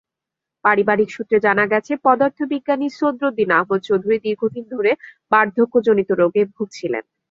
পারিবারিক 0.65 1.09
সূত্রে 1.11 1.37
জানা 1.39 1.65
গেছে, 1.71 1.93
পদার্থবিজ্ঞানী 2.05 2.87
ছদরুদ্দিন 2.97 3.49
আহমদ 3.51 3.79
চৌধুরী 3.81 4.17
দীর্ঘদিন 4.25 4.65
ধরে 4.73 4.91
বার্ধক্যজনিত 5.31 6.09
রোগে 6.21 6.43
ভুগছিলেন। 6.55 7.03